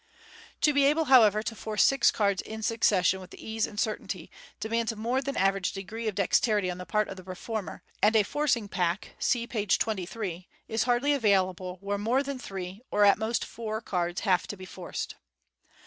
To 0.61 0.73
be 0.73 0.85
able, 0.85 1.03
however, 1.05 1.43
to 1.43 1.53
force 1.55 1.83
six 1.83 2.09
cards 2.09 2.41
in 2.41 2.63
succession 2.63 3.19
with 3.19 3.35
ease 3.35 3.67
and 3.67 3.79
certainty, 3.79 4.31
demands 4.59 4.91
a 4.91 4.95
more 4.95 5.21
than 5.21 5.37
average 5.37 5.73
degree 5.73 6.07
of 6.07 6.15
dexterity 6.15 6.71
on 6.71 6.79
the 6.79 6.87
part 6.87 7.07
of 7.07 7.17
the 7.17 7.23
performer 7.23 7.83
j 7.87 7.93
and 8.01 8.15
a" 8.15 8.23
forcing 8.23 8.67
pack" 8.67 9.15
(seepage 9.19 9.77
23) 9.77 10.47
is 10.67 10.83
hardly 10.85 11.13
available 11.13 11.77
where 11.81 11.99
more 11.99 12.23
than 12.23 12.39
three, 12.39 12.81
or 12.89 13.05
at 13.05 13.19
most 13.19 13.45
four 13.45 13.79
cards 13.79 14.21
have 14.21 14.47
to 14.47 14.57
be 14.57 14.65
forced. 14.65 15.17